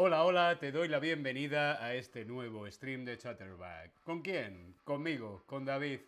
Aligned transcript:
Hola, 0.00 0.22
hola, 0.22 0.56
te 0.60 0.70
doy 0.70 0.86
la 0.86 1.00
bienvenida 1.00 1.84
a 1.84 1.92
este 1.92 2.24
nuevo 2.24 2.70
stream 2.70 3.04
de 3.04 3.18
Chatterback. 3.18 3.90
¿Con 4.04 4.22
quién? 4.22 4.76
Conmigo, 4.84 5.42
con 5.46 5.64
David. 5.64 5.98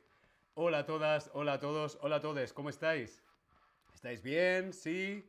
Hola 0.54 0.78
a 0.78 0.86
todas, 0.86 1.28
hola 1.34 1.54
a 1.54 1.58
todos, 1.58 1.98
hola 2.00 2.16
a 2.16 2.20
todos, 2.20 2.52
¿cómo 2.52 2.70
estáis? 2.70 3.20
¿Estáis 3.92 4.22
bien? 4.22 4.72
¿Sí? 4.72 5.24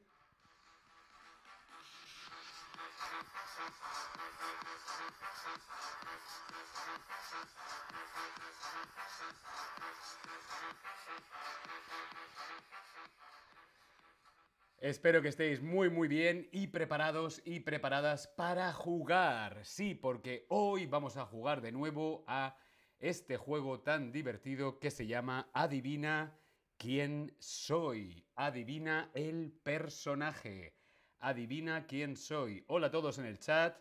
Espero 14.82 15.22
que 15.22 15.28
estéis 15.28 15.62
muy 15.62 15.92
muy 15.92 16.08
bien 16.08 16.50
y 16.52 16.66
preparados 16.66 17.44
y 17.46 17.60
preparadas 17.60 18.26
para 18.26 18.74
jugar. 18.74 19.64
Sí, 19.64 19.94
porque 19.94 20.48
hoy 20.50 20.88
vamos 20.88 21.18
a 21.18 21.26
jugar 21.28 21.62
de 21.62 21.72
nuevo 21.72 22.24
a 22.26 22.58
este 22.98 23.38
juego 23.38 23.82
tan 23.82 24.12
divertido 24.12 24.80
que 24.80 24.90
se 24.90 25.06
llama 25.06 25.52
Adivina 25.54 26.36
quién 26.78 27.32
soy. 27.38 28.26
Adivina 28.36 29.12
el 29.14 29.52
personaje. 29.52 30.74
Adivina 31.20 31.86
quién 31.86 32.18
soy. 32.18 32.64
Hola 32.66 32.88
a 32.88 32.92
todos 32.92 33.20
en 33.20 33.26
el 33.26 33.38
chat. 33.38 33.78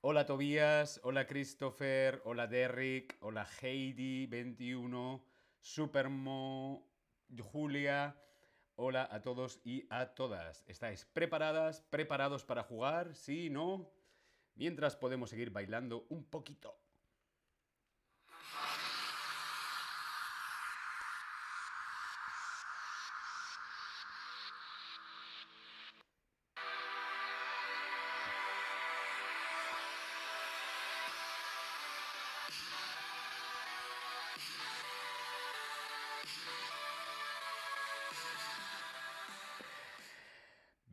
Hola 0.00 0.24
Tobías, 0.24 0.98
hola 1.02 1.26
Christopher, 1.26 2.22
hola 2.24 2.46
Derrick, 2.46 3.18
hola 3.20 3.46
Heidi21, 3.46 5.22
Supermo, 5.60 6.90
Julia. 7.52 8.16
Hola 8.76 9.08
a 9.08 9.22
todos 9.22 9.60
y 9.64 9.86
a 9.88 10.16
todas. 10.16 10.64
¿Estáis 10.66 11.04
preparadas? 11.04 11.80
¿Preparados 11.90 12.44
para 12.44 12.64
jugar? 12.64 13.14
¿Sí? 13.14 13.48
¿No? 13.48 13.88
Mientras 14.56 14.96
podemos 14.96 15.30
seguir 15.30 15.50
bailando 15.50 16.06
un 16.08 16.24
poquito. 16.24 16.76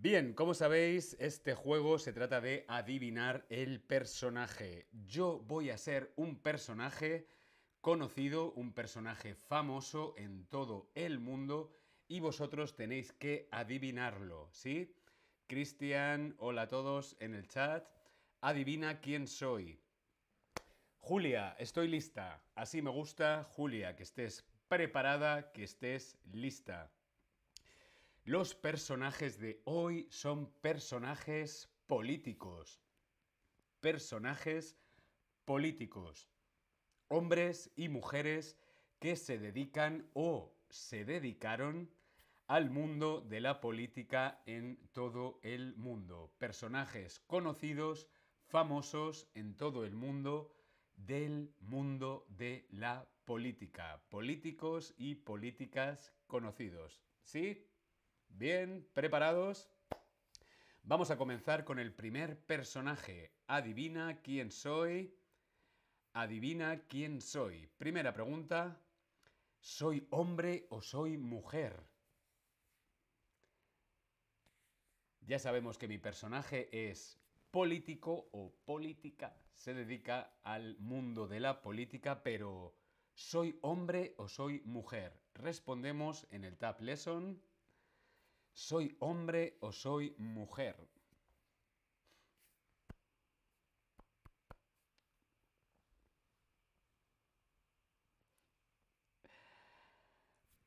Bien, 0.02 0.34
como 0.34 0.56
sabéis, 0.56 1.16
este 1.20 1.54
juego 1.54 2.00
se 2.00 2.12
trata 2.12 2.42
de 2.42 2.66
adivinar 2.68 3.46
el 3.50 3.80
personaje. 3.80 4.88
Yo 5.06 5.38
voy 5.46 5.70
a 5.70 5.78
ser 5.78 6.12
un 6.16 6.38
personaje 6.42 7.28
conocido, 7.82 8.52
un 8.54 8.74
personaje 8.74 9.36
famoso 9.36 10.16
en 10.18 10.48
todo 10.48 10.90
el 10.96 11.20
mundo 11.20 11.72
y 12.08 12.20
vosotros 12.20 12.76
tenéis 12.76 13.14
que 13.14 13.48
adivinarlo, 13.52 14.50
¿sí? 14.52 14.96
Cristian, 15.46 16.34
hola 16.40 16.64
a 16.64 16.68
todos 16.68 17.16
en 17.20 17.36
el 17.36 17.48
chat. 17.48 17.88
Adivina 18.42 19.02
quién 19.02 19.28
soy. 19.28 19.80
Julia, 20.98 21.56
estoy 21.60 21.88
lista. 21.88 22.44
Así 22.56 22.82
me 22.82 22.90
gusta, 22.90 23.44
Julia, 23.52 23.96
que 23.96 24.02
estés 24.02 24.44
preparada, 24.68 25.52
que 25.52 25.64
estés 25.64 26.18
lista. 26.34 26.92
Los 28.24 28.54
personajes 28.54 29.40
de 29.40 29.64
hoy 29.66 30.06
son 30.12 30.52
personajes 30.62 31.72
políticos. 31.88 32.80
Personajes 33.80 34.78
políticos. 35.44 36.30
Hombres 37.08 37.72
y 37.76 37.90
mujeres 37.90 38.60
que 39.00 39.16
se 39.16 39.40
dedican 39.40 40.08
o 40.14 40.56
se 40.70 41.04
dedicaron 41.04 41.90
al 42.46 42.70
mundo 42.70 43.22
de 43.22 43.42
la 43.42 43.60
política 43.60 44.44
en 44.46 44.78
todo 44.94 45.40
el 45.42 45.76
mundo. 45.76 46.32
Personajes 46.38 47.22
conocidos, 47.22 48.08
famosos 48.46 49.32
en 49.34 49.58
todo 49.58 49.84
el 49.84 49.96
mundo 49.96 50.54
del 50.96 51.56
mundo 51.60 52.28
de 52.30 52.68
la 52.70 53.10
política. 53.26 54.04
Políticos 54.10 54.94
y 54.96 55.16
políticas 55.16 56.14
conocidos. 56.28 57.02
¿Sí? 57.24 57.71
Bien, 58.34 58.88
¿preparados? 58.94 59.70
Vamos 60.84 61.12
a 61.12 61.18
comenzar 61.18 61.64
con 61.64 61.78
el 61.80 61.94
primer 61.94 62.40
personaje. 62.46 63.32
Adivina 63.48 64.22
quién 64.22 64.52
soy. 64.52 65.16
Adivina 66.14 66.82
quién 66.88 67.22
soy. 67.22 67.68
Primera 67.78 68.14
pregunta. 68.14 68.82
¿Soy 69.60 70.08
hombre 70.10 70.66
o 70.70 70.82
soy 70.82 71.18
mujer? 71.18 71.84
Ya 75.22 75.38
sabemos 75.38 75.78
que 75.78 75.88
mi 75.88 76.00
personaje 76.00 76.90
es 76.90 77.20
político 77.52 78.30
o 78.32 78.56
política. 78.66 79.38
Se 79.54 79.76
dedica 79.76 80.34
al 80.44 80.78
mundo 80.80 81.28
de 81.28 81.40
la 81.40 81.62
política, 81.62 82.24
pero 82.24 82.76
¿soy 83.14 83.60
hombre 83.62 84.16
o 84.18 84.28
soy 84.28 84.62
mujer? 84.66 85.22
Respondemos 85.36 86.26
en 86.32 86.44
el 86.44 86.58
Tab 86.58 86.82
Lesson. 86.82 87.40
¿Soy 88.54 88.96
hombre 89.00 89.58
o 89.62 89.72
soy 89.72 90.16
mujer? 90.18 90.76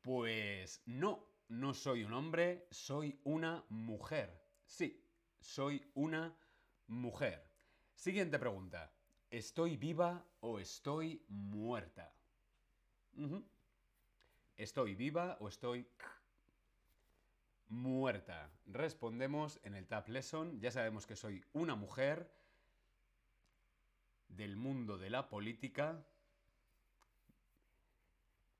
Pues 0.03 0.83
no, 0.85 1.27
no 1.49 1.73
soy 1.73 2.05
un 2.05 2.13
hombre, 2.13 2.69
soy 2.71 3.19
una 3.25 3.65
mujer. 3.71 4.39
Sí, 4.67 5.03
soy 5.41 5.83
una 5.95 6.37
mujer. 6.89 7.51
Siguiente 7.95 8.39
pregunta. 8.39 8.93
¿Estoy 9.31 9.79
viva 9.79 10.23
o 10.41 10.59
estoy 10.59 11.25
muerta? 11.29 12.15
¿Estoy 14.57 14.95
viva 14.95 15.39
o 15.41 15.49
estoy 15.49 15.89
muerta? 17.75 18.51
Respondemos 18.67 19.61
en 19.65 19.75
el 19.75 19.87
Tab 19.87 20.09
Lesson. 20.09 20.61
Ya 20.61 20.71
sabemos 20.71 21.07
que 21.07 21.17
soy 21.17 21.45
una 21.53 21.75
mujer 21.75 22.31
del 24.29 24.57
mundo 24.57 24.97
de 24.99 25.11
la 25.11 25.29
política. 25.29 26.05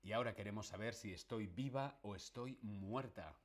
Y 0.03 0.11
ahora 0.11 0.35
queremos 0.35 0.67
saber 0.67 0.93
si 0.93 1.13
estoy 1.13 1.47
viva 1.47 1.97
o 2.03 2.15
estoy 2.15 2.59
muerta. 2.61 3.35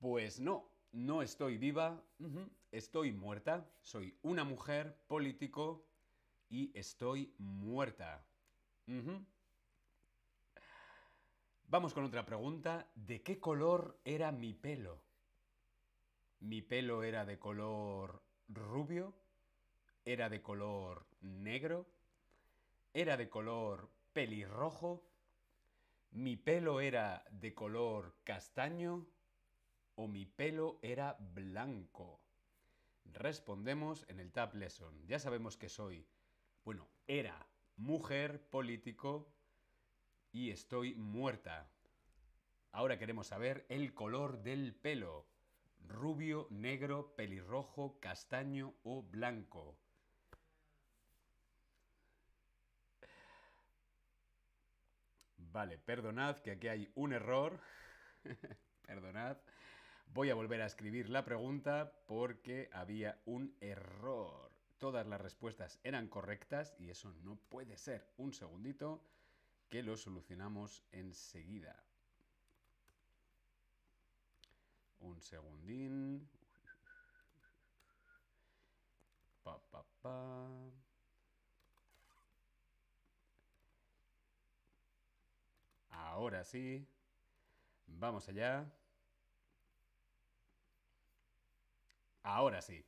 Pues 0.00 0.40
no, 0.40 0.68
no 0.92 1.22
estoy 1.22 1.58
viva, 1.58 2.02
estoy 2.72 3.12
muerta. 3.12 3.70
Soy 3.82 4.16
una 4.22 4.44
mujer 4.44 4.96
político 5.06 5.86
y 6.48 6.76
estoy 6.76 7.32
muerta. 7.38 8.24
Vamos 11.70 11.94
con 11.94 12.02
otra 12.02 12.26
pregunta. 12.26 12.90
¿De 12.96 13.22
qué 13.22 13.38
color 13.38 14.00
era 14.04 14.32
mi 14.32 14.54
pelo? 14.54 15.00
¿Mi 16.40 16.62
pelo 16.62 17.04
era 17.04 17.24
de 17.24 17.38
color 17.38 18.24
rubio? 18.48 19.14
¿Era 20.04 20.28
de 20.28 20.42
color 20.42 21.06
negro? 21.20 21.86
¿Era 22.92 23.16
de 23.16 23.28
color 23.28 23.88
pelirrojo? 24.12 25.04
¿Mi 26.10 26.36
pelo 26.36 26.80
era 26.80 27.24
de 27.30 27.54
color 27.54 28.16
castaño? 28.24 29.06
¿O 29.94 30.08
mi 30.08 30.26
pelo 30.26 30.80
era 30.82 31.18
blanco? 31.20 32.20
Respondemos 33.04 34.04
en 34.08 34.18
el 34.18 34.32
Tab 34.32 34.56
Lesson. 34.56 35.06
Ya 35.06 35.20
sabemos 35.20 35.56
que 35.56 35.68
soy, 35.68 36.04
bueno, 36.64 36.88
era 37.06 37.46
mujer 37.76 38.44
político 38.50 39.32
y 40.32 40.50
estoy 40.50 40.94
muerta. 40.94 41.68
Ahora 42.72 42.98
queremos 42.98 43.28
saber 43.28 43.66
el 43.68 43.94
color 43.94 44.42
del 44.42 44.74
pelo. 44.74 45.26
Rubio, 45.88 46.46
negro, 46.50 47.14
pelirrojo, 47.16 47.98
castaño 48.00 48.74
o 48.84 49.02
blanco. 49.02 49.76
Vale, 55.36 55.78
perdonad 55.78 56.38
que 56.38 56.52
aquí 56.52 56.68
hay 56.68 56.92
un 56.94 57.12
error. 57.12 57.58
perdonad. 58.86 59.38
Voy 60.12 60.30
a 60.30 60.34
volver 60.34 60.62
a 60.62 60.66
escribir 60.66 61.08
la 61.08 61.24
pregunta 61.24 61.92
porque 62.06 62.68
había 62.72 63.20
un 63.24 63.56
error. 63.60 64.52
Todas 64.78 65.06
las 65.06 65.20
respuestas 65.20 65.80
eran 65.82 66.08
correctas 66.08 66.74
y 66.78 66.90
eso 66.90 67.12
no 67.22 67.36
puede 67.36 67.76
ser. 67.76 68.12
Un 68.16 68.32
segundito 68.32 69.04
que 69.70 69.82
lo 69.84 69.96
solucionamos 69.96 70.82
enseguida. 70.90 71.80
Un 74.98 75.20
segundín. 75.22 76.28
Pa, 79.44 79.58
pa, 79.70 79.84
pa. 80.02 80.48
Ahora 85.90 86.44
sí. 86.44 86.84
Vamos 87.86 88.28
allá. 88.28 88.66
Ahora 92.24 92.60
sí. 92.60 92.84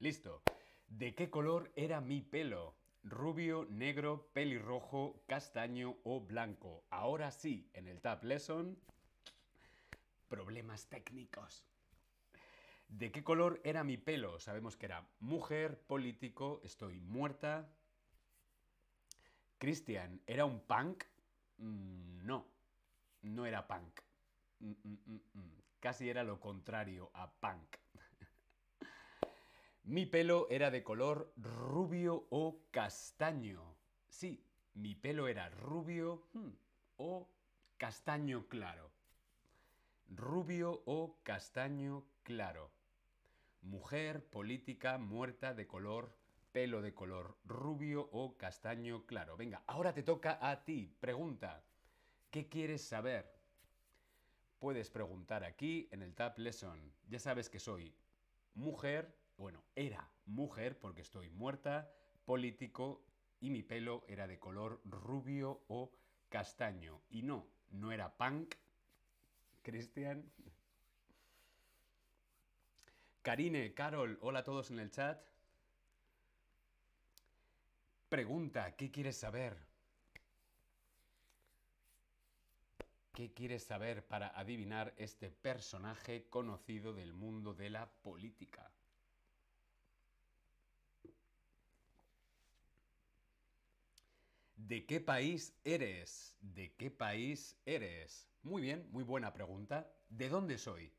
Listo. 0.00 0.42
¿De 0.88 1.14
qué 1.14 1.30
color 1.30 1.72
era 1.76 2.00
mi 2.00 2.20
pelo? 2.20 2.74
Rubio, 3.04 3.66
negro, 3.68 4.30
pelirrojo, 4.32 5.22
castaño 5.26 5.98
o 6.04 6.20
blanco. 6.20 6.84
Ahora 6.88 7.30
sí, 7.30 7.68
en 7.74 7.86
el 7.86 8.00
Tab 8.00 8.24
Lesson. 8.24 8.78
Problemas 10.28 10.88
técnicos. 10.88 11.66
¿De 12.88 13.12
qué 13.12 13.22
color 13.22 13.60
era 13.62 13.84
mi 13.84 13.98
pelo? 13.98 14.40
Sabemos 14.40 14.78
que 14.78 14.86
era 14.86 15.06
mujer, 15.20 15.78
político, 15.82 16.62
estoy 16.64 16.98
muerta. 17.00 17.68
Cristian, 19.58 20.22
¿era 20.26 20.46
un 20.46 20.60
punk? 20.60 21.04
Mm, 21.58 22.24
no, 22.24 22.46
no 23.20 23.44
era 23.44 23.66
punk. 23.66 24.00
Mm, 24.60 24.72
mm, 24.72 25.50
Casi 25.78 26.08
era 26.08 26.24
lo 26.24 26.40
contrario 26.40 27.10
a 27.12 27.30
punk. 27.30 27.76
Mi 29.84 30.06
pelo 30.06 30.46
era 30.48 30.70
de 30.70 30.82
color 30.82 31.30
rubio 31.36 32.26
o 32.30 32.62
castaño. 32.70 33.76
Sí, 34.08 34.42
mi 34.72 34.94
pelo 34.94 35.28
era 35.28 35.50
rubio 35.50 36.26
hmm, 36.32 36.52
o 36.96 37.28
castaño 37.76 38.48
claro. 38.48 38.90
Rubio 40.08 40.82
o 40.86 41.18
castaño 41.22 42.06
claro. 42.22 42.70
Mujer 43.60 44.24
política 44.24 44.96
muerta 44.96 45.52
de 45.52 45.66
color, 45.66 46.16
pelo 46.52 46.80
de 46.80 46.94
color 46.94 47.36
rubio 47.44 48.08
o 48.10 48.38
castaño 48.38 49.04
claro. 49.04 49.36
Venga, 49.36 49.64
ahora 49.66 49.92
te 49.92 50.02
toca 50.02 50.38
a 50.40 50.64
ti. 50.64 50.96
Pregunta. 50.98 51.62
¿Qué 52.30 52.48
quieres 52.48 52.82
saber? 52.82 53.30
Puedes 54.60 54.88
preguntar 54.88 55.44
aquí 55.44 55.90
en 55.92 56.00
el 56.00 56.14
Tab 56.14 56.38
Lesson. 56.38 56.90
Ya 57.06 57.18
sabes 57.18 57.50
que 57.50 57.58
soy 57.58 57.94
mujer, 58.54 59.14
bueno, 59.36 59.62
era 59.74 60.10
mujer 60.26 60.78
porque 60.78 61.02
estoy 61.02 61.28
muerta, 61.30 61.90
político 62.24 63.04
y 63.40 63.50
mi 63.50 63.62
pelo 63.62 64.04
era 64.08 64.26
de 64.26 64.38
color 64.38 64.80
rubio 64.84 65.64
o 65.68 65.92
castaño. 66.28 67.02
Y 67.10 67.22
no, 67.22 67.46
no 67.70 67.92
era 67.92 68.16
punk, 68.16 68.54
Cristian. 69.62 70.30
Karine, 73.22 73.72
Carol, 73.72 74.18
hola 74.20 74.40
a 74.40 74.44
todos 74.44 74.70
en 74.70 74.78
el 74.78 74.90
chat. 74.90 75.18
Pregunta, 78.08 78.76
¿qué 78.76 78.90
quieres 78.90 79.16
saber? 79.16 79.56
¿Qué 83.12 83.32
quieres 83.32 83.64
saber 83.64 84.06
para 84.06 84.28
adivinar 84.38 84.92
este 84.96 85.30
personaje 85.30 86.28
conocido 86.28 86.92
del 86.92 87.12
mundo 87.12 87.54
de 87.54 87.70
la 87.70 87.88
política? 87.88 88.70
¿De 94.66 94.86
qué 94.86 94.98
país 94.98 95.52
eres? 95.62 96.34
¿De 96.40 96.72
qué 96.72 96.90
país 96.90 97.54
eres? 97.66 98.30
Muy 98.42 98.62
bien, 98.62 98.88
muy 98.92 99.04
buena 99.04 99.30
pregunta. 99.34 99.92
¿De 100.08 100.30
dónde 100.30 100.56
soy? 100.56 100.90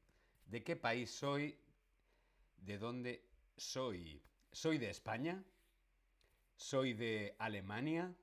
¿De 0.45 0.63
qué 0.63 0.75
país 0.75 1.09
soy? 1.09 1.57
¿De 2.57 2.77
dónde 2.77 3.27
soy? 3.57 4.21
¿Soy 4.51 4.77
de 4.77 4.91
España? 4.91 5.43
¿Soy 6.55 6.93
de 6.93 7.35
Alemania? 7.39 8.13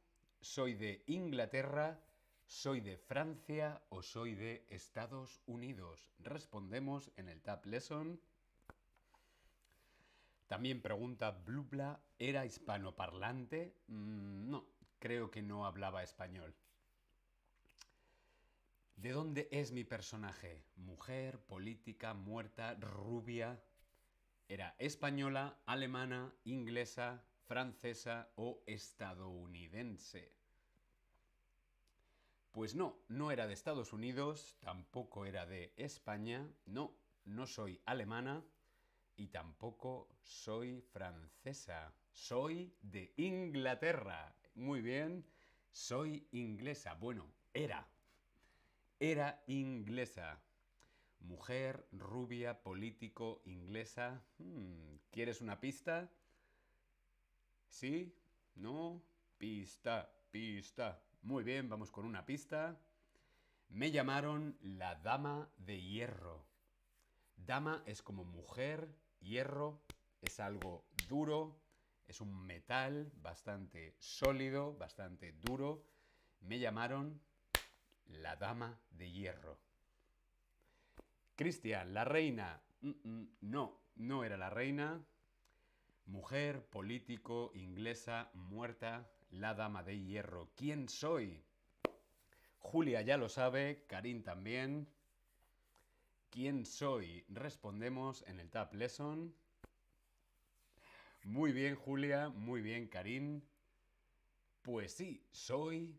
¿Soy 0.40 0.74
de 0.74 1.02
Inglaterra? 1.08 2.00
¿Soy 2.46 2.80
de 2.80 2.96
Francia 2.96 3.82
o 3.88 4.00
soy 4.00 4.36
de 4.36 4.64
Estados 4.70 5.40
Unidos? 5.46 6.08
Respondemos 6.20 7.10
en 7.16 7.28
el 7.28 7.42
Tab 7.42 7.66
Lesson. 7.66 8.20
También 10.46 10.82
pregunta 10.82 11.32
Blubla, 11.32 12.00
¿era 12.16 12.46
hispanoparlante? 12.46 13.74
Mm, 13.88 14.50
no, 14.50 14.71
creo 15.02 15.32
que 15.32 15.42
no 15.42 15.66
hablaba 15.66 16.04
español. 16.04 16.54
¿De 18.94 19.10
dónde 19.10 19.48
es 19.50 19.72
mi 19.72 19.82
personaje? 19.82 20.64
Mujer, 20.76 21.40
política, 21.40 22.14
muerta, 22.14 22.74
rubia. 22.74 23.60
¿Era 24.46 24.76
española, 24.78 25.58
alemana, 25.66 26.32
inglesa, 26.44 27.24
francesa 27.48 28.30
o 28.36 28.62
estadounidense? 28.64 30.36
Pues 32.52 32.76
no, 32.76 33.00
no 33.08 33.32
era 33.32 33.48
de 33.48 33.54
Estados 33.54 33.92
Unidos, 33.92 34.56
tampoco 34.60 35.26
era 35.26 35.46
de 35.46 35.72
España, 35.76 36.48
no, 36.64 36.94
no 37.24 37.48
soy 37.48 37.80
alemana 37.86 38.44
y 39.16 39.26
tampoco 39.28 40.08
soy 40.22 40.80
francesa. 40.80 41.92
Soy 42.12 42.76
de 42.82 43.14
Inglaterra. 43.16 44.36
Muy 44.54 44.80
bien, 44.82 45.24
soy 45.70 46.26
inglesa. 46.32 46.94
Bueno, 46.94 47.26
era. 47.54 47.88
Era 49.00 49.42
inglesa. 49.46 50.40
Mujer, 51.20 51.86
rubia, 51.92 52.62
político, 52.62 53.42
inglesa. 53.44 54.22
Hmm, 54.38 54.96
¿Quieres 55.10 55.40
una 55.40 55.60
pista? 55.60 56.10
¿Sí? 57.68 58.14
¿No? 58.54 59.02
Pista, 59.38 60.12
pista. 60.30 61.02
Muy 61.22 61.44
bien, 61.44 61.68
vamos 61.68 61.90
con 61.90 62.04
una 62.04 62.26
pista. 62.26 62.78
Me 63.68 63.90
llamaron 63.90 64.58
la 64.60 64.96
Dama 64.96 65.48
de 65.56 65.80
Hierro. 65.80 66.44
Dama 67.36 67.82
es 67.86 68.02
como 68.02 68.24
mujer, 68.24 68.94
hierro 69.20 69.80
es 70.20 70.38
algo 70.40 70.84
duro, 71.08 71.61
es 72.12 72.20
un 72.20 72.44
metal 72.44 73.10
bastante 73.22 73.96
sólido, 73.98 74.76
bastante 74.76 75.32
duro. 75.32 75.82
Me 76.40 76.58
llamaron 76.58 77.22
la 78.04 78.36
Dama 78.36 78.78
de 78.90 79.10
Hierro. 79.10 79.58
Cristian, 81.36 81.94
la 81.94 82.04
reina. 82.04 82.60
no, 83.40 83.80
no 83.96 84.24
era 84.24 84.36
la 84.36 84.50
reina. 84.50 85.02
Mujer, 86.04 86.66
político, 86.66 87.50
inglesa, 87.54 88.30
muerta, 88.34 89.10
la 89.30 89.54
dama 89.54 89.82
de 89.82 89.98
hierro. 89.98 90.50
¿Quién 90.54 90.90
soy? 90.90 91.42
Julia 92.58 93.00
ya 93.00 93.16
lo 93.16 93.30
sabe, 93.30 93.86
Karim 93.86 94.22
también. 94.22 94.86
¿Quién 96.28 96.66
soy? 96.66 97.24
Respondemos 97.28 98.22
en 98.26 98.38
el 98.38 98.50
Tab 98.50 98.74
Lesson. 98.74 99.34
Muy 101.24 101.52
bien, 101.52 101.76
Julia, 101.76 102.30
muy 102.30 102.62
bien, 102.62 102.88
Karim. 102.88 103.42
Pues 104.60 104.92
sí, 104.92 105.24
soy 105.30 105.96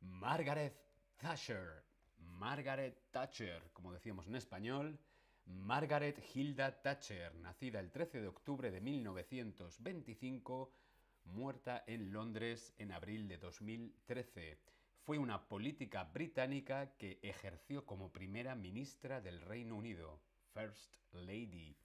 Margaret 0.00 0.76
Thatcher. 1.16 1.84
Margaret 2.18 3.10
Thatcher, 3.10 3.70
como 3.72 3.92
decíamos 3.92 4.26
en 4.26 4.36
español. 4.36 4.98
Margaret 5.46 6.22
Hilda 6.34 6.82
Thatcher, 6.82 7.34
nacida 7.36 7.80
el 7.80 7.90
13 7.90 8.20
de 8.20 8.28
octubre 8.28 8.70
de 8.70 8.80
1925 8.80 10.72
muerta 11.24 11.82
en 11.86 12.12
Londres 12.12 12.74
en 12.76 12.92
abril 12.92 13.26
de 13.28 13.38
2013. 13.38 14.58
Fue 15.02 15.18
una 15.18 15.48
política 15.48 16.04
británica 16.04 16.94
que 16.96 17.20
ejerció 17.22 17.86
como 17.86 18.12
primera 18.12 18.54
ministra 18.54 19.20
del 19.20 19.40
Reino 19.40 19.76
Unido, 19.76 20.20
First 20.52 20.96
Lady, 21.12 21.76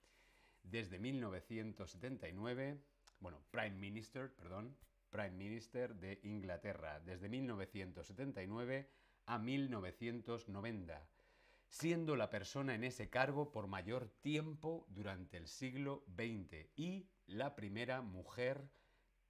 desde 0.62 0.98
1979, 0.98 2.80
bueno, 3.20 3.42
Prime 3.50 3.76
Minister, 3.76 4.34
perdón, 4.34 4.76
Prime 5.10 5.32
Minister 5.32 5.94
de 5.96 6.20
Inglaterra, 6.22 7.00
desde 7.00 7.28
1979 7.28 8.90
a 9.26 9.38
1990. 9.38 11.08
siendo 11.72 12.16
la 12.16 12.30
persona 12.30 12.74
en 12.74 12.82
ese 12.82 13.10
cargo 13.10 13.52
por 13.52 13.68
mayor 13.68 14.08
tiempo 14.22 14.86
durante 14.88 15.36
el 15.36 15.46
siglo 15.46 16.04
XX 16.16 16.66
y 16.74 17.08
la 17.26 17.54
primera 17.54 18.02
mujer 18.02 18.68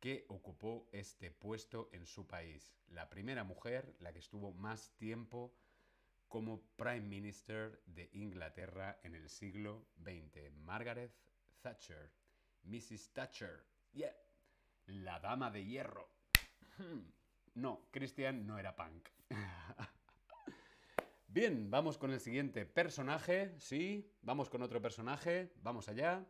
que 0.00 0.24
ocupó 0.28 0.88
este 0.92 1.30
puesto 1.30 1.90
en 1.92 2.06
su 2.06 2.26
país. 2.26 2.74
La 2.88 3.10
primera 3.10 3.44
mujer, 3.44 3.94
la 4.00 4.14
que 4.14 4.20
estuvo 4.20 4.52
más 4.52 4.90
tiempo 4.96 5.54
como 6.30 6.62
Prime 6.76 7.00
Minister 7.00 7.82
de 7.86 8.08
Inglaterra 8.12 9.00
en 9.02 9.16
el 9.16 9.28
siglo 9.28 9.88
XX, 9.98 10.52
Margaret 10.52 11.12
Thatcher. 11.60 12.12
Mrs. 12.62 13.12
Thatcher. 13.12 13.66
Yeah. 13.92 14.14
La 14.86 15.18
dama 15.18 15.50
de 15.50 15.64
hierro. 15.64 16.08
Hmm. 16.78 17.10
No, 17.54 17.88
Christian 17.90 18.46
no 18.46 18.58
era 18.58 18.76
punk. 18.76 19.08
Bien, 21.26 21.68
vamos 21.68 21.98
con 21.98 22.12
el 22.12 22.20
siguiente 22.20 22.64
personaje. 22.64 23.52
Sí, 23.58 24.14
vamos 24.22 24.48
con 24.48 24.62
otro 24.62 24.80
personaje. 24.80 25.52
Vamos 25.62 25.88
allá. 25.88 26.24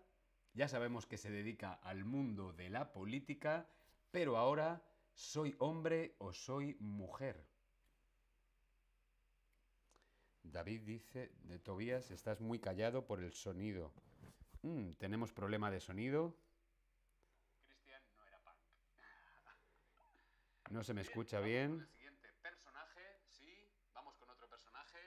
Ya 0.54 0.66
sabemos 0.66 1.06
que 1.06 1.18
se 1.18 1.30
dedica 1.30 1.74
al 1.74 2.06
mundo 2.06 2.54
de 2.54 2.70
la 2.70 2.90
política, 2.94 3.68
pero 4.10 4.38
ahora, 4.38 4.82
¿soy 5.12 5.54
hombre 5.58 6.16
o 6.18 6.32
soy 6.32 6.74
mujer? 6.80 7.49
David 10.42 10.82
dice, 10.82 11.30
de 11.44 11.58
Tobías, 11.58 12.10
estás 12.10 12.40
muy 12.40 12.58
callado 12.58 13.06
por 13.06 13.22
el 13.22 13.32
sonido. 13.32 13.92
Mm, 14.62 14.92
Tenemos 14.92 15.32
problema 15.32 15.70
de 15.70 15.80
sonido. 15.80 16.34
Cristian 17.66 18.02
no 18.16 18.26
era 18.26 18.38
punk. 18.40 18.56
No 20.70 20.82
se 20.84 20.94
me 20.94 21.02
escucha 21.02 21.40
bien. 21.40 21.86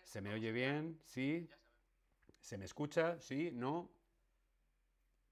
¿Se 0.04 0.22
me 0.22 0.34
oye 0.34 0.52
bien? 0.52 1.00
¿Sí? 1.04 1.50
¿Se 2.40 2.58
me 2.58 2.66
escucha? 2.66 3.20
¿Sí? 3.20 3.52
¿No? 3.52 3.90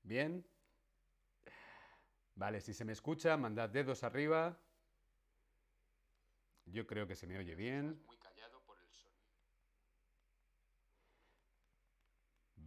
¿Bien? 0.03 0.45
Vale, 2.35 2.61
si 2.61 2.73
se 2.73 2.85
me 2.85 2.93
escucha, 2.93 3.37
mandad 3.37 3.69
dedos 3.69 4.03
arriba. 4.03 4.57
Yo 6.65 6.87
creo 6.87 7.05
que 7.07 7.15
se 7.15 7.27
me 7.27 7.37
oye 7.37 7.55
bien. 7.55 8.01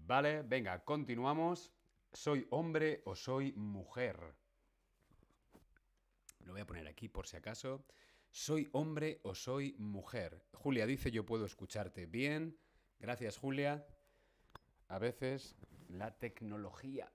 Vale, 0.06 0.42
venga, 0.42 0.84
continuamos. 0.84 1.73
¿Soy 2.12 2.46
hombre 2.50 3.00
o 3.06 3.16
soy 3.16 3.54
mujer? 3.54 4.18
Lo 6.40 6.52
voy 6.52 6.61
a 6.61 6.66
poner 6.66 6.87
aquí 6.87 7.08
por 7.08 7.26
si 7.26 7.38
acaso. 7.38 7.87
¿Soy 8.30 8.68
hombre 8.73 9.20
o 9.23 9.34
soy 9.34 9.75
mujer? 9.78 10.44
Julia 10.52 10.84
dice 10.84 11.11
yo 11.11 11.25
puedo 11.25 11.46
escucharte 11.46 12.04
bien. 12.04 12.58
Gracias 12.99 13.38
Julia. 13.38 13.87
A 14.88 14.99
veces 14.99 15.56
la 15.88 16.18
tecnología. 16.18 17.11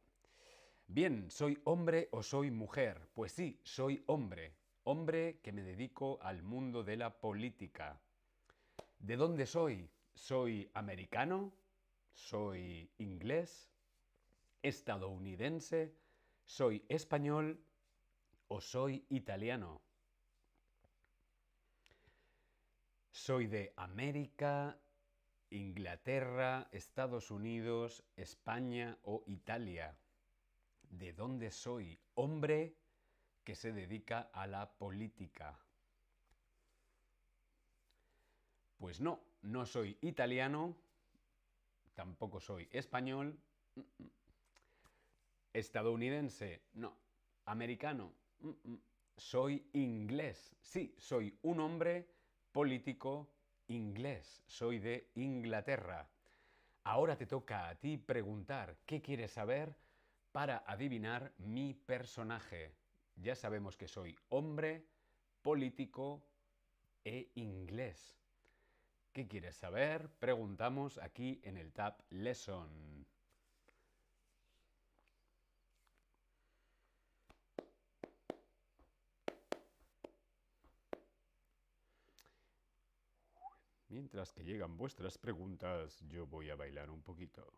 Bien, 0.87 1.29
¿soy 1.29 1.61
hombre 1.65 2.09
o 2.11 2.23
soy 2.23 2.49
mujer? 2.49 3.07
Pues 3.13 3.33
sí, 3.33 3.61
soy 3.63 4.03
hombre. 4.07 4.55
Hombre 4.83 5.41
que 5.43 5.51
me 5.51 5.61
dedico 5.61 6.17
al 6.23 6.41
mundo 6.41 6.83
de 6.83 6.97
la 6.97 7.21
política. 7.21 8.01
¿De 8.97 9.15
dónde 9.15 9.45
soy? 9.45 9.91
¿Soy 10.15 10.71
americano? 10.73 11.53
¿Soy 12.13 12.91
inglés? 12.97 13.69
¿Estadounidense? 14.61 15.95
¿Soy 16.45 16.85
español? 16.89 17.63
¿O 18.47 18.61
soy 18.61 19.05
italiano? 19.09 19.81
Soy 23.11 23.47
de 23.47 23.73
América, 23.77 24.79
Inglaterra, 25.51 26.67
Estados 26.71 27.31
Unidos, 27.31 28.03
España 28.15 28.97
o 29.03 29.23
Italia. 29.27 29.97
¿De 30.89 31.13
dónde 31.13 31.51
soy? 31.51 31.99
Hombre 32.15 32.75
que 33.43 33.55
se 33.55 33.71
dedica 33.71 34.29
a 34.33 34.47
la 34.47 34.71
política. 34.77 35.59
Pues 38.77 39.01
no, 39.01 39.19
no 39.41 39.65
soy 39.65 39.97
italiano, 40.01 40.77
tampoco 41.99 42.39
soy 42.39 42.65
español, 42.71 43.37
estadounidense, 45.51 46.61
no, 46.71 46.95
americano, 47.43 48.13
soy 49.17 49.69
inglés. 49.73 50.55
Sí, 50.61 50.95
soy 50.97 51.37
un 51.41 51.59
hombre 51.59 52.07
político 52.53 53.33
inglés. 53.67 54.41
Soy 54.47 54.79
de 54.79 55.11
Inglaterra. 55.15 56.09
Ahora 56.85 57.17
te 57.17 57.25
toca 57.25 57.67
a 57.67 57.75
ti 57.75 57.97
preguntar 57.97 58.77
qué 58.85 59.01
quieres 59.01 59.33
saber 59.33 59.75
para 60.31 60.63
adivinar 60.67 61.33
mi 61.37 61.73
personaje. 61.73 62.77
Ya 63.17 63.35
sabemos 63.35 63.75
que 63.75 63.89
soy 63.89 64.15
hombre, 64.29 64.87
político 65.41 66.23
e 67.03 67.29
inglés. 67.35 68.18
¿Qué 69.19 69.27
quieres 69.27 69.57
saber? 69.57 70.07
Preguntamos 70.17 70.97
aquí 70.97 71.41
en 71.43 71.57
el 71.57 71.73
tab 71.73 71.93
Lesson. 72.09 73.05
Mientras 83.89 84.31
que 84.31 84.45
llegan 84.45 84.77
vuestras 84.77 85.17
preguntas, 85.17 85.99
yo 86.07 86.25
voy 86.25 86.49
a 86.49 86.55
bailar 86.55 86.89
un 86.89 87.01
poquito. 87.01 87.51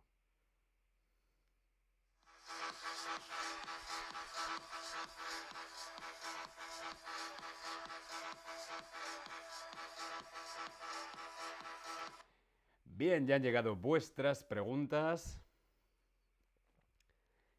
Bien, 13.02 13.26
ya 13.26 13.38
han 13.38 13.42
llegado 13.42 13.76
vuestras 13.76 14.44
preguntas. 14.44 15.42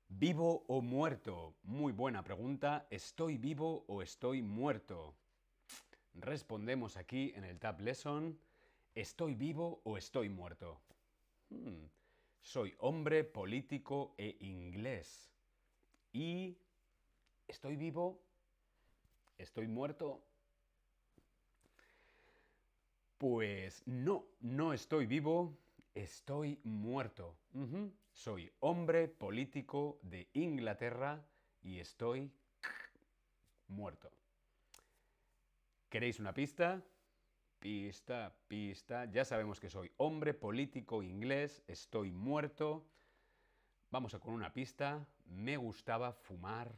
¿Vivo 0.09 0.65
o 0.69 0.81
muerto? 0.81 1.57
Muy 1.65 1.93
buena 1.93 2.23
pregunta. 2.23 2.87
¿Estoy 2.91 3.39
vivo 3.39 3.85
o 3.89 4.03
estoy 4.03 4.41
muerto? 4.41 5.17
Respondemos 6.15 6.97
aquí 6.97 7.33
en 7.35 7.43
el 7.43 7.59
Tab 7.59 7.81
Lesson. 7.81 8.39
¿Estoy 8.95 9.35
vivo 9.35 9.81
o 9.83 9.97
estoy 9.97 10.29
muerto? 10.29 10.81
Hmm. 11.51 11.87
Soy 12.41 12.77
hombre, 12.79 13.25
político 13.25 14.15
e 14.19 14.37
inglés. 14.39 15.29
¿Y 16.13 16.57
estoy 17.49 17.75
vivo? 17.75 18.23
¿Estoy 19.39 19.67
muerto? 19.67 20.23
Pues 23.23 23.87
no, 23.87 24.25
no 24.41 24.73
estoy 24.73 25.07
vivo, 25.07 25.57
estoy 25.95 26.59
muerto. 26.65 27.37
Soy 28.13 28.51
hombre 28.59 29.07
político 29.07 30.01
de 30.03 30.29
Inglaterra 30.33 31.25
y 31.63 31.79
estoy 31.79 32.33
muerto. 33.69 34.11
¿Queréis 35.89 36.19
una 36.19 36.35
pista? 36.35 36.83
Pista, 37.61 38.35
pista. 38.49 39.05
Ya 39.05 39.25
sabemos 39.25 39.61
que 39.61 39.71
soy 39.71 39.93
hombre 39.99 40.35
político 40.35 41.01
inglés, 41.01 41.63
estoy 41.69 42.11
muerto. 42.11 42.85
Vamos 43.93 44.15
a 44.15 44.19
con 44.19 44.35
una 44.35 44.53
pista. 44.53 45.07
Me 45.27 45.57
gustaba 45.57 46.13
fumar 46.13 46.75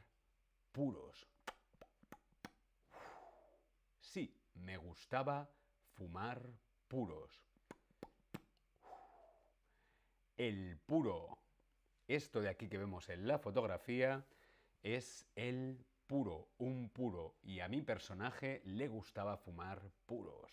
puros. 0.73 1.27
Sí, 3.99 4.37
me 4.57 4.77
gustaba 4.77 5.49
fumar 5.97 6.43
puros. 6.89 7.31
El 10.37 10.79
puro. 10.87 11.39
Esto 12.07 12.41
de 12.41 12.49
aquí 12.49 12.69
que 12.69 12.79
vemos 12.79 13.09
en 13.09 13.27
la 13.27 13.39
fotografía 13.39 14.25
es 14.83 15.27
el 15.37 15.85
puro, 16.07 16.49
un 16.59 16.91
puro. 16.91 17.37
Y 17.43 17.61
a 17.61 17.69
mi 17.69 17.83
personaje 17.83 18.61
le 18.65 18.89
gustaba 18.89 19.37
fumar 19.37 19.81
puros. 20.07 20.53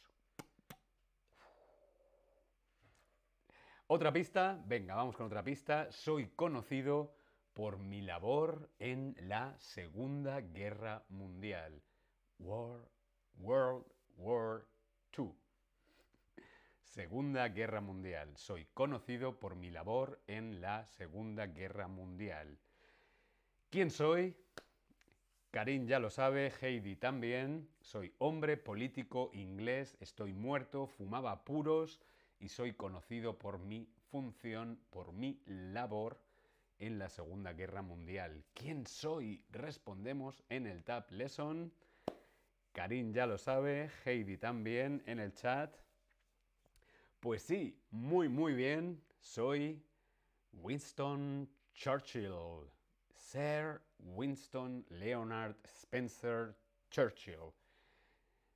Otra 3.88 4.14
pista, 4.14 4.62
venga, 4.66 4.96
vamos 4.96 5.18
con 5.18 5.26
otra 5.26 5.44
pista. 5.44 5.92
Soy 5.92 6.28
conocido 6.30 7.14
por 7.54 7.78
mi 7.78 8.02
labor 8.02 8.70
en 8.80 9.16
la 9.20 9.54
Segunda 9.60 10.40
Guerra 10.40 11.04
Mundial. 11.10 11.84
War, 12.40 12.90
World 13.38 13.86
War 14.16 14.71
II. 15.18 15.34
Segunda 16.84 17.48
Guerra 17.50 17.82
Mundial. 17.82 18.36
Soy 18.36 18.66
conocido 18.74 19.40
por 19.40 19.56
mi 19.56 19.72
labor 19.72 20.22
en 20.28 20.62
la 20.62 20.86
Segunda 20.88 21.48
Guerra 21.48 21.88
Mundial. 21.88 22.58
¿Quién 23.70 23.90
soy? 23.90 24.36
Karim 25.52 25.86
ya 25.86 26.00
lo 26.00 26.10
sabe, 26.10 26.52
Heidi 26.62 26.96
también. 26.96 27.70
Soy 27.82 28.14
hombre 28.20 28.58
político 28.58 29.32
inglés, 29.34 29.98
estoy 30.00 30.34
muerto, 30.34 30.88
fumaba 30.88 31.44
puros 31.44 32.02
y 32.40 32.50
soy 32.50 32.74
conocido 32.74 33.38
por 33.38 33.60
mi 33.60 33.88
función, 34.10 34.80
por 34.90 35.14
mi 35.14 35.42
labor 35.46 36.22
en 36.80 37.00
la 37.00 37.10
Segunda 37.10 37.54
Guerra 37.54 37.82
Mundial. 37.82 38.44
¿Quién 38.54 38.88
soy? 38.88 39.44
Respondemos 39.52 40.44
en 40.50 40.68
el 40.68 40.84
Tab 40.84 41.12
Lesson. 41.12 41.72
Karim 42.74 43.14
ya 43.14 43.26
lo 43.26 43.38
sabe, 43.38 43.90
Heidi 44.06 44.38
también 44.38 45.02
en 45.06 45.20
el 45.20 45.34
chat. 45.34 45.76
Pues 47.20 47.44
sí, 47.44 47.78
muy 47.92 48.30
muy 48.30 48.54
bien, 48.54 49.04
soy 49.20 49.84
Winston 50.54 51.50
Churchill. 51.74 52.70
Sir 53.14 53.82
Winston 54.00 54.86
Leonard 54.90 55.56
Spencer 55.64 56.56
Churchill. 56.90 57.54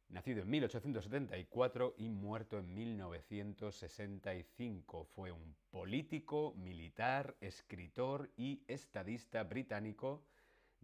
Nacido 0.09 0.41
en 0.43 0.49
1874 0.49 1.95
y 1.97 2.09
muerto 2.09 2.59
en 2.59 2.73
1965, 2.73 5.03
fue 5.03 5.31
un 5.31 5.55
político, 5.71 6.53
militar, 6.57 7.35
escritor 7.41 8.31
y 8.37 8.63
estadista 8.67 9.43
británico 9.43 10.23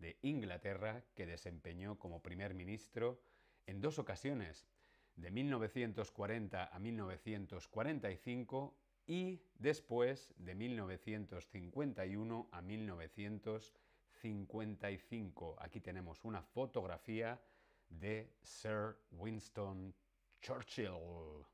de 0.01 0.17
Inglaterra 0.23 1.05
que 1.15 1.25
desempeñó 1.25 1.97
como 1.97 2.21
primer 2.21 2.53
ministro 2.53 3.21
en 3.65 3.79
dos 3.79 3.97
ocasiones, 3.99 4.67
de 5.15 5.31
1940 5.31 6.65
a 6.65 6.79
1945 6.79 8.75
y 9.07 9.41
después 9.55 10.33
de 10.37 10.53
1951 10.55 12.49
a 12.51 12.61
1955. 12.61 15.55
Aquí 15.59 15.79
tenemos 15.79 16.25
una 16.25 16.41
fotografía 16.41 17.41
de 17.89 18.33
Sir 18.41 18.97
Winston 19.11 19.95
Churchill. 20.41 21.45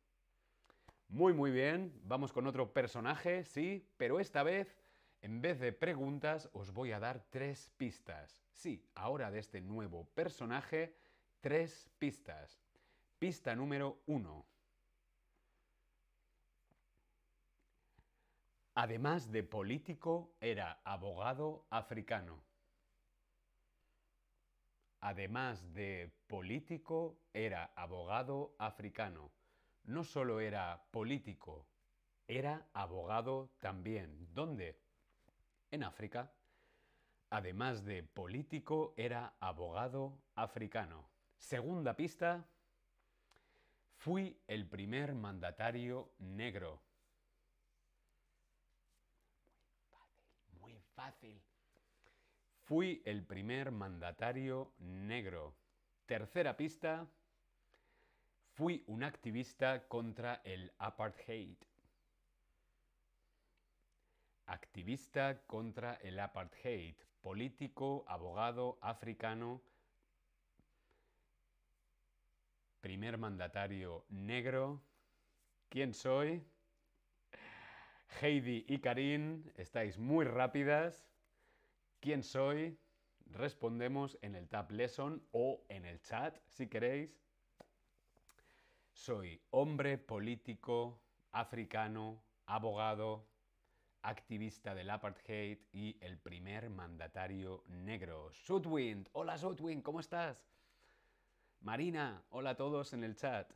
Muy, 1.09 1.33
muy 1.33 1.51
bien. 1.51 1.93
Vamos 2.03 2.33
con 2.33 2.47
otro 2.47 2.73
personaje, 2.73 3.43
sí, 3.43 3.87
pero 3.97 4.19
esta 4.19 4.41
vez, 4.43 4.75
en 5.21 5.41
vez 5.41 5.59
de 5.59 5.73
preguntas, 5.73 6.49
os 6.53 6.71
voy 6.71 6.91
a 6.91 6.99
dar 6.99 7.25
tres 7.29 7.71
pistas. 7.77 8.43
Sí, 8.51 8.89
ahora 8.95 9.31
de 9.31 9.39
este 9.39 9.61
nuevo 9.61 10.05
personaje, 10.13 10.95
tres 11.41 11.89
pistas. 11.99 12.61
Pista 13.19 13.55
número 13.55 14.01
uno. 14.05 14.45
Además 18.75 19.31
de 19.31 19.43
político, 19.43 20.35
era 20.39 20.81
abogado 20.83 21.65
africano 21.71 22.47
además 25.01 25.73
de 25.73 26.11
político, 26.27 27.19
era 27.33 27.71
abogado 27.75 28.55
africano. 28.57 29.31
No 29.83 30.03
solo 30.03 30.39
era 30.39 30.83
político, 30.91 31.67
era 32.27 32.67
abogado 32.73 33.53
también. 33.59 34.27
¿Dónde? 34.33 34.77
En 35.71 35.83
África. 35.83 36.31
Además 37.29 37.83
de 37.83 38.03
político, 38.03 38.93
era 38.95 39.33
abogado 39.39 40.17
africano. 40.35 41.09
Segunda 41.37 41.93
pista, 41.95 42.45
fui 43.97 44.39
el 44.47 44.65
primer 44.65 45.13
mandatario 45.13 46.13
negro. 46.19 46.81
Muy 50.61 50.79
fácil, 50.95 51.33
muy 51.33 51.41
fácil. 51.41 51.41
Fui 52.63 53.01
el 53.05 53.23
primer 53.23 53.71
mandatario 53.71 54.71
negro. 54.79 55.53
Tercera 56.05 56.55
pista. 56.55 57.05
Fui 58.53 58.83
un 58.87 59.03
activista 59.03 59.87
contra 59.87 60.41
el 60.43 60.71
apartheid. 60.79 61.57
Activista 64.47 65.41
contra 65.45 65.95
el 65.95 66.19
apartheid. 66.19 66.95
Político, 67.21 68.05
abogado, 68.07 68.77
africano. 68.81 69.61
Primer 72.81 73.17
mandatario 73.17 74.05
negro. 74.09 74.81
¿Quién 75.69 75.93
soy? 75.93 76.43
Heidi 78.21 78.65
y 78.67 78.79
Karin, 78.79 79.51
estáis 79.57 79.97
muy 79.97 80.25
rápidas. 80.25 81.05
¿Quién 81.99 82.23
soy? 82.23 82.79
Respondemos 83.25 84.17
en 84.21 84.35
el 84.35 84.47
Tab 84.47 84.71
Lesson 84.71 85.21
o 85.31 85.61
en 85.67 85.85
el 85.85 86.01
chat 86.01 86.39
si 86.47 86.67
queréis. 86.67 87.19
Soy 88.93 89.41
hombre 89.51 89.97
político, 89.97 91.01
africano, 91.31 92.23
abogado, 92.45 93.27
activista 94.01 94.73
del 94.73 94.89
apartheid 94.89 95.59
y 95.71 95.97
el 96.01 96.17
primer 96.17 96.69
mandatario 96.69 97.63
negro. 97.67 98.31
Sudwind, 98.31 99.09
hola 99.13 99.37
Sudwind, 99.37 99.83
¿cómo 99.83 99.99
estás? 99.99 100.47
Marina, 101.61 102.23
hola 102.29 102.51
a 102.51 102.55
todos 102.55 102.93
en 102.93 103.03
el 103.03 103.15
chat. 103.15 103.51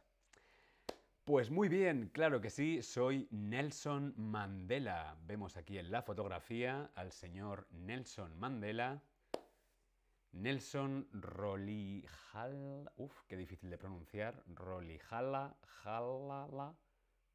Pues 1.24 1.52
muy 1.52 1.70
bien, 1.70 2.10
claro 2.10 2.42
que 2.42 2.50
sí, 2.50 2.82
soy 2.82 3.28
Nelson 3.30 4.14
Mandela. 4.18 5.16
Vemos 5.24 5.56
aquí 5.56 5.78
en 5.78 5.92
la 5.92 6.02
fotografía 6.02 6.92
al 6.96 7.12
señor 7.12 7.68
Nelson 7.72 8.38
Mandela. 8.40 9.02
Nelson 10.34 11.08
Rolijala, 11.12 12.92
uf, 12.96 13.24
qué 13.28 13.38
difícil 13.38 13.70
de 13.70 13.78
pronunciar, 13.78 14.44
Rolijala, 14.48 15.56
Jalala, 15.84 16.74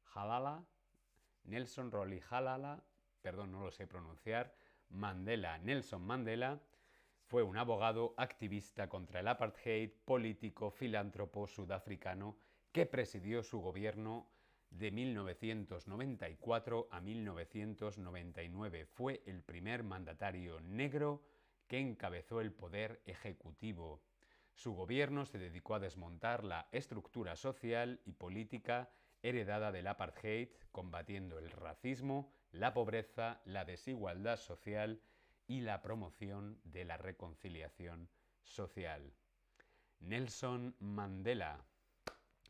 Jalala, 0.03 0.65
Nelson 1.43 1.91
Rolijalala, 1.91 2.83
perdón, 3.27 3.51
no 3.51 3.59
lo 3.59 3.71
sé 3.71 3.87
pronunciar, 3.87 4.55
Mandela, 4.87 5.57
Nelson 5.57 6.01
Mandela, 6.01 6.61
fue 7.25 7.43
un 7.43 7.57
abogado 7.57 8.13
activista 8.15 8.87
contra 8.87 9.19
el 9.19 9.27
apartheid, 9.27 9.89
político, 10.05 10.71
filántropo 10.71 11.45
sudafricano 11.45 12.37
que 12.71 12.85
presidió 12.85 13.43
su 13.43 13.59
gobierno 13.59 14.29
de 14.69 14.91
1994 14.91 16.87
a 16.89 17.01
1999. 17.01 18.85
Fue 18.85 19.21
el 19.25 19.43
primer 19.43 19.83
mandatario 19.83 20.61
negro 20.61 21.21
que 21.67 21.79
encabezó 21.79 22.39
el 22.39 22.53
poder 22.53 23.01
ejecutivo. 23.05 24.03
Su 24.53 24.71
gobierno 24.73 25.25
se 25.25 25.37
dedicó 25.37 25.75
a 25.75 25.79
desmontar 25.79 26.45
la 26.45 26.69
estructura 26.71 27.35
social 27.35 27.99
y 28.05 28.13
política 28.13 28.89
heredada 29.21 29.73
del 29.73 29.87
apartheid, 29.87 30.47
combatiendo 30.71 31.39
el 31.39 31.51
racismo, 31.51 32.31
la 32.51 32.73
pobreza, 32.73 33.41
la 33.45 33.65
desigualdad 33.65 34.37
social 34.37 35.01
y 35.47 35.61
la 35.61 35.81
promoción 35.81 36.59
de 36.63 36.85
la 36.85 36.97
reconciliación 36.97 38.09
social. 38.43 39.13
Nelson 39.99 40.75
Mandela 40.79 41.65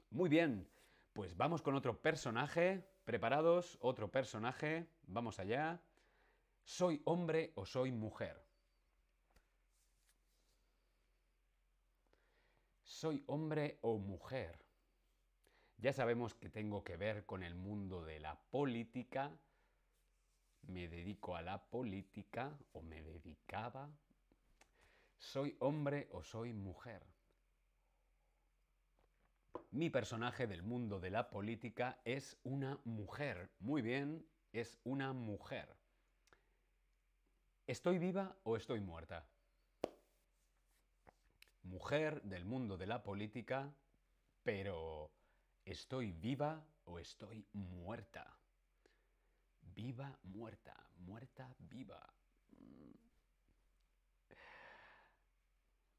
muy 0.09 0.29
bien, 0.29 0.69
pues 1.13 1.35
vamos 1.35 1.61
con 1.61 1.75
otro 1.75 2.01
personaje. 2.01 2.87
¿Preparados? 3.03 3.77
Otro 3.81 4.09
personaje. 4.09 4.87
Vamos 5.03 5.39
allá. 5.39 5.81
¿Soy 6.63 7.01
hombre 7.05 7.51
o 7.55 7.65
soy 7.65 7.91
mujer? 7.91 8.41
¿Soy 12.83 13.23
hombre 13.27 13.79
o 13.81 13.97
mujer? 13.97 14.65
Ya 15.77 15.93
sabemos 15.93 16.33
que 16.33 16.49
tengo 16.49 16.83
que 16.83 16.97
ver 16.97 17.25
con 17.25 17.43
el 17.43 17.53
mundo 17.53 18.03
de 18.03 18.19
la 18.19 18.39
política. 18.49 19.37
Me 20.67 20.87
dedico 20.87 21.35
a 21.35 21.41
la 21.41 21.61
política 21.61 22.57
o 22.73 22.81
me 22.81 23.01
dedicaba. 23.01 23.89
¿Soy 25.17 25.55
hombre 25.59 26.07
o 26.11 26.21
soy 26.23 26.53
mujer? 26.53 27.03
Mi 29.71 29.89
personaje 29.89 30.47
del 30.47 30.63
mundo 30.63 30.99
de 30.99 31.09
la 31.09 31.29
política 31.29 31.99
es 32.05 32.37
una 32.43 32.79
mujer. 32.83 33.49
Muy 33.59 33.81
bien, 33.81 34.25
es 34.51 34.79
una 34.83 35.13
mujer. 35.13 35.75
¿Estoy 37.65 37.97
viva 37.97 38.35
o 38.43 38.55
estoy 38.55 38.79
muerta? 38.79 39.25
Mujer 41.63 42.21
del 42.23 42.45
mundo 42.45 42.77
de 42.77 42.87
la 42.87 43.03
política, 43.03 43.73
pero 44.43 45.11
¿estoy 45.65 46.13
viva 46.13 46.65
o 46.85 46.97
estoy 46.99 47.45
muerta? 47.51 48.36
Viva, 49.77 50.19
muerta, 50.23 50.75
muerta, 51.05 51.55
viva. 51.59 52.01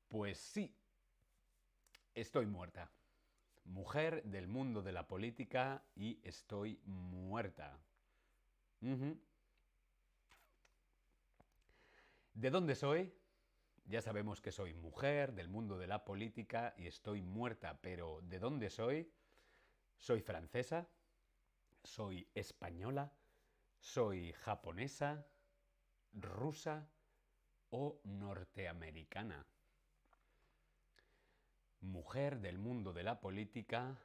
Pues 0.08 0.38
sí, 0.38 0.74
estoy 2.12 2.46
muerta 2.46 2.90
mujer 3.68 4.24
del 4.24 4.48
mundo 4.48 4.82
de 4.82 4.92
la 4.92 5.06
política 5.06 5.84
y 5.94 6.18
estoy 6.26 6.80
muerta. 6.86 7.78
¿De 12.34 12.50
dónde 12.50 12.74
soy? 12.74 13.14
Ya 13.84 14.02
sabemos 14.02 14.40
que 14.40 14.52
soy 14.52 14.74
mujer 14.74 15.34
del 15.34 15.48
mundo 15.48 15.78
de 15.78 15.86
la 15.86 16.04
política 16.04 16.74
y 16.76 16.86
estoy 16.86 17.22
muerta, 17.22 17.80
pero 17.80 18.20
¿de 18.22 18.38
dónde 18.38 18.70
soy? 18.70 19.12
Soy 19.96 20.20
francesa, 20.20 20.88
¿Soy 21.84 22.28
española? 22.34 23.12
¿Soy 23.80 24.32
japonesa? 24.32 25.26
¿Rusa? 26.12 26.88
¿O 27.70 28.00
norteamericana? 28.04 29.46
Mujer 31.80 32.40
del 32.40 32.58
mundo 32.58 32.92
de 32.92 33.02
la 33.02 33.20
política, 33.20 33.96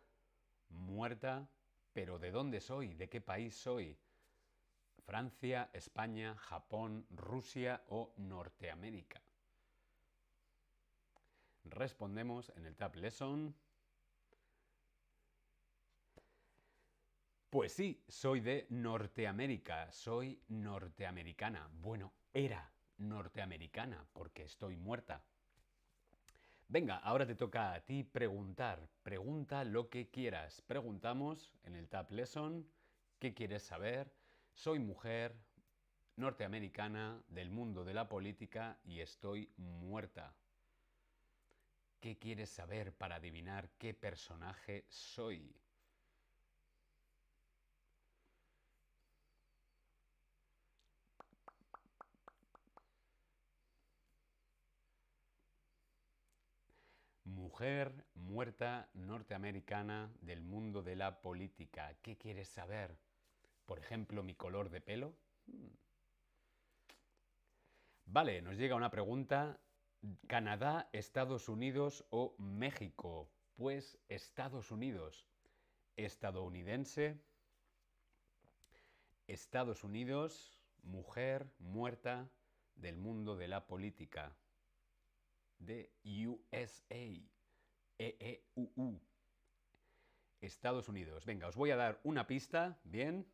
muerta, 0.69 1.49
pero 1.91 2.19
¿de 2.19 2.31
dónde 2.31 2.59
soy? 2.59 2.93
¿De 2.93 3.09
qué 3.09 3.21
país 3.21 3.55
soy? 3.55 3.97
Francia, 5.05 5.69
España, 5.73 6.35
Japón, 6.35 7.05
Rusia 7.09 7.83
o 7.89 8.13
Norteamérica. 8.17 9.21
Respondemos 11.65 12.51
en 12.55 12.65
el 12.65 12.75
Tab 12.75 12.95
Lesson. 12.95 13.55
Pues 17.53 17.73
sí, 17.73 18.03
soy 18.07 18.39
de 18.39 18.65
Norteamérica, 18.71 19.91
soy 19.91 20.41
norteamericana. 20.47 21.69
Bueno, 21.71 22.11
era 22.33 22.73
norteamericana 22.97 24.07
porque 24.11 24.41
estoy 24.41 24.75
muerta. 24.75 25.23
Venga, 26.67 26.97
ahora 26.97 27.27
te 27.27 27.35
toca 27.35 27.73
a 27.73 27.85
ti 27.85 28.03
preguntar. 28.03 28.89
Pregunta 29.03 29.63
lo 29.65 29.91
que 29.91 30.09
quieras. 30.09 30.63
Preguntamos 30.63 31.53
en 31.61 31.75
el 31.75 31.87
Tab 31.89 32.09
Lesson 32.09 32.67
qué 33.19 33.35
quieres 33.35 33.61
saber. 33.61 34.11
Soy 34.55 34.79
mujer 34.79 35.35
norteamericana 36.15 37.21
del 37.27 37.51
mundo 37.51 37.85
de 37.85 37.93
la 37.93 38.09
política 38.09 38.79
y 38.83 39.01
estoy 39.01 39.53
muerta. 39.57 40.35
¿Qué 41.99 42.17
quieres 42.17 42.49
saber 42.49 42.95
para 42.95 43.17
adivinar 43.17 43.69
qué 43.77 43.93
personaje 43.93 44.87
soy? 44.89 45.62
Mujer 57.53 57.93
muerta 58.15 58.89
norteamericana 58.95 60.11
del 60.21 60.41
mundo 60.41 60.81
de 60.81 60.95
la 60.95 61.21
política. 61.21 61.95
¿Qué 62.01 62.17
quieres 62.17 62.47
saber? 62.47 62.97
Por 63.67 63.77
ejemplo, 63.77 64.23
mi 64.23 64.33
color 64.33 64.71
de 64.71 64.81
pelo. 64.81 65.13
Vale, 68.05 68.41
nos 68.41 68.57
llega 68.57 68.75
una 68.75 68.89
pregunta. 68.89 69.61
¿Canadá, 70.25 70.89
Estados 70.93 71.47
Unidos 71.47 72.03
o 72.09 72.33
México? 72.39 73.29
Pues 73.53 73.99
Estados 74.09 74.71
Unidos. 74.71 75.27
Estadounidense. 75.95 77.21
Estados 79.27 79.83
Unidos, 79.83 80.59
mujer 80.81 81.53
muerta 81.59 82.31
del 82.73 82.97
mundo 82.97 83.37
de 83.37 83.47
la 83.47 83.67
política. 83.67 84.35
De 85.59 85.91
USA. 86.03 87.32
EEUU. 87.97 88.99
Estados 90.41 90.89
Unidos. 90.89 91.25
Venga, 91.25 91.47
os 91.47 91.55
voy 91.55 91.71
a 91.71 91.75
dar 91.75 91.99
una 92.03 92.27
pista, 92.27 92.77
¿bien? 92.83 93.25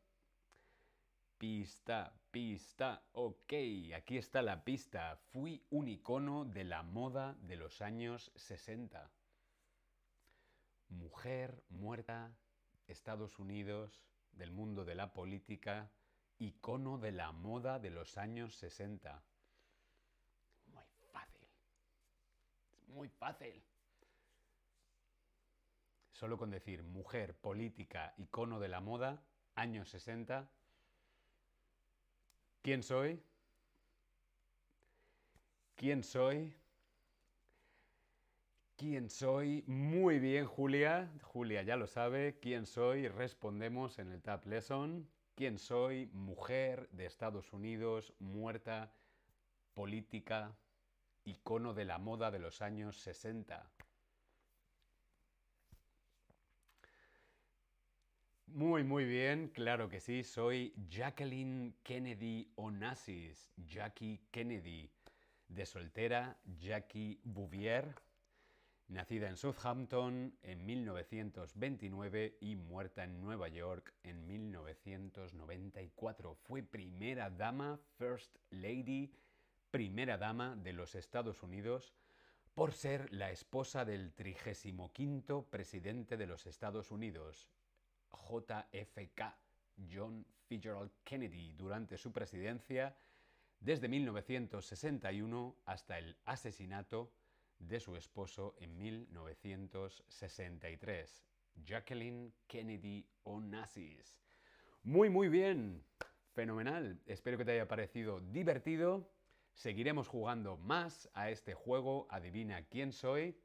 Pista, 1.38 2.14
pista, 2.32 3.02
ok, 3.14 3.54
aquí 3.96 4.18
está 4.18 4.42
la 4.42 4.64
pista. 4.64 5.18
Fui 5.32 5.64
un 5.72 5.88
icono 5.88 6.46
de 6.46 6.64
la 6.64 6.84
moda 6.84 7.36
de 7.42 7.56
los 7.56 7.82
años 7.82 8.32
60. 8.36 9.10
Mujer 10.90 11.64
muerta, 11.70 12.36
Estados 12.88 13.40
Unidos, 13.40 14.04
del 14.34 14.52
mundo 14.52 14.86
de 14.86 14.96
la 14.96 15.14
política, 15.14 15.92
icono 16.38 16.98
de 16.98 17.12
la 17.12 17.32
moda 17.32 17.80
de 17.80 17.90
los 17.90 18.18
años 18.18 18.56
60. 18.56 19.24
Muy 20.68 20.84
fácil. 21.12 21.48
muy 22.88 23.10
fácil. 23.10 23.64
Solo 26.20 26.38
con 26.38 26.50
decir 26.50 26.84
mujer, 26.84 27.34
política, 27.34 28.14
icono 28.18 28.60
de 28.60 28.68
la 28.68 28.82
moda, 28.82 29.24
años 29.56 29.88
60, 29.88 30.52
¿Quién 32.62 32.84
soy? 32.84 33.24
¿Quién 35.78 36.04
soy? 36.04 36.54
¿Quién 38.76 39.10
soy? 39.10 39.64
Muy 39.66 40.20
bien, 40.20 40.46
Julia. 40.46 41.10
Julia 41.22 41.64
ya 41.64 41.78
lo 41.78 41.88
sabe. 41.88 42.38
¿Quién 42.42 42.66
soy? 42.66 43.08
Respondemos 43.08 43.98
en 43.98 44.12
el 44.12 44.22
Tab 44.22 44.46
Lesson. 44.46 45.10
¿Quién 45.36 45.58
soy? 45.58 46.08
Mujer 46.08 46.90
de 46.90 47.06
Estados 47.06 47.54
Unidos, 47.54 48.14
muerta, 48.20 48.92
política, 49.74 50.54
icono 51.24 51.74
de 51.74 51.86
la 51.86 51.98
moda 51.98 52.30
de 52.30 52.40
los 52.40 52.62
años 52.62 52.98
60. 52.98 53.72
Muy, 58.54 58.84
muy 58.84 59.06
bien, 59.06 59.50
claro 59.50 59.90
que 59.90 60.00
sí, 60.00 60.24
soy 60.24 60.74
Jacqueline 60.90 61.76
Kennedy 61.84 62.52
Onassis, 62.56 63.52
Jackie 63.68 64.20
Kennedy, 64.32 64.90
de 65.48 65.68
soltera 65.68 66.36
Jackie 66.58 67.20
Bouvier, 67.24 67.94
nacida 68.88 69.30
en 69.30 69.38
Southampton 69.38 70.36
en 70.42 70.66
1929 70.66 72.40
y 72.42 72.56
muerta 72.56 73.04
en 73.04 73.22
Nueva 73.22 73.50
York 73.50 73.94
en 74.02 74.26
1994. 74.26 76.34
Fue 76.34 76.64
primera 76.64 77.30
dama, 77.30 77.80
First 78.00 78.36
Lady, 78.50 79.14
primera 79.70 80.18
dama 80.18 80.56
de 80.56 80.74
los 80.74 80.96
Estados 80.96 81.44
Unidos, 81.44 81.94
por 82.56 82.74
ser 82.74 83.14
la 83.14 83.30
esposa 83.30 83.86
del 83.86 84.12
35 84.12 85.52
presidente 85.52 86.18
de 86.18 86.26
los 86.26 86.48
Estados 86.48 86.90
Unidos, 86.90 87.48
JFK, 88.12 89.22
John 89.92 90.26
Fitzgerald 90.48 90.92
Kennedy, 91.04 91.54
durante 91.54 91.98
su 91.98 92.12
presidencia 92.12 92.96
desde 93.60 93.88
1961 93.88 95.56
hasta 95.66 95.98
el 95.98 96.16
asesinato 96.26 97.12
de 97.60 97.80
su 97.80 97.96
esposo 97.96 98.56
en 98.60 98.78
1963, 98.78 101.24
Jacqueline 101.66 102.34
Kennedy 102.48 103.06
Onassis. 103.24 104.20
Muy, 104.84 105.10
muy 105.10 105.28
bien, 105.28 105.84
fenomenal. 106.34 107.02
Espero 107.06 107.38
que 107.38 107.44
te 107.44 107.52
haya 107.52 107.68
parecido 107.68 108.22
divertido. 108.22 109.12
Seguiremos 109.54 110.08
jugando 110.08 110.56
más 110.56 111.10
a 111.14 111.30
este 111.30 111.54
juego, 111.54 112.08
adivina 112.10 112.64
quién 112.64 112.94
soy. 112.94 113.36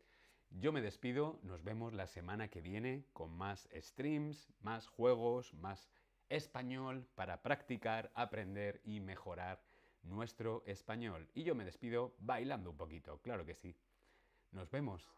Yo 0.61 0.71
me 0.73 0.81
despido, 0.81 1.41
nos 1.43 1.65
vemos 1.65 1.93
la 1.95 2.07
semana 2.07 2.49
que 2.49 2.61
viene 2.61 3.05
con 3.13 3.37
más 3.37 3.69
streams, 3.75 4.49
más 4.61 4.87
juegos, 4.87 5.53
más 5.55 5.91
español 6.29 7.09
para 7.17 7.43
practicar, 7.43 8.13
aprender 8.15 8.81
y 8.85 9.01
mejorar 9.01 9.61
nuestro 10.05 10.63
español. 10.67 11.29
Y 11.35 11.43
yo 11.43 11.57
me 11.57 11.65
despido 11.65 12.15
bailando 12.19 12.71
un 12.71 12.77
poquito, 12.77 13.19
claro 13.19 13.45
que 13.45 13.57
sí. 13.57 13.75
Nos 14.53 14.71
vemos. 14.71 15.11